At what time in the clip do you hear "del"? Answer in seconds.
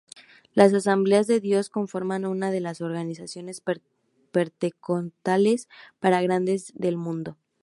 6.73-6.97